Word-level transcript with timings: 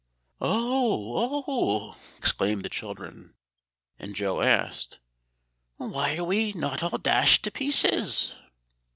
"Oh! 0.41 1.43
oh!" 1.47 1.95
exclaimed 2.17 2.65
the 2.65 2.69
children; 2.69 3.35
and 3.99 4.15
Joe 4.15 4.41
asked, 4.41 4.97
"Why 5.77 6.17
are 6.17 6.23
we 6.23 6.53
not 6.53 6.81
all 6.81 6.97
dashed 6.97 7.43
to 7.43 7.51
pieces?" 7.51 8.33